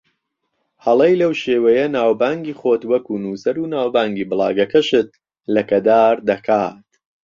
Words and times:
هەڵەی 0.85 1.19
لەو 1.21 1.31
شێوەیە 1.43 1.85
ناوبانگی 1.97 2.57
خۆت 2.59 2.81
وەکو 2.91 3.21
نووسەر 3.23 3.55
و 3.59 3.71
ناوبانگی 3.75 4.27
بڵاگەکەشت 4.29 5.09
لەکەدار 5.55 6.15
دەکات 6.29 6.87